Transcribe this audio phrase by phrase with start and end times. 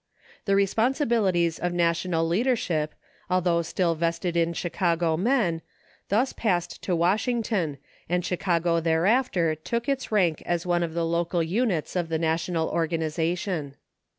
[0.45, 2.95] The responsi bilities of national leadership,
[3.29, 5.61] although still vested in Chicago men,
[6.09, 7.77] thus passed to Washington,
[8.09, 12.67] and Chicago thereafter took its rank as one of the local units of the national
[12.69, 13.75] organization.